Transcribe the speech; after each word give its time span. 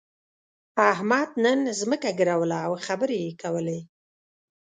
احمد 0.91 1.29
نن 1.43 1.59
ځمکه 1.79 2.09
ګروله 2.19 2.57
او 2.67 2.73
خبرې 2.85 3.17
يې 3.25 3.31
کولې. 3.41 3.79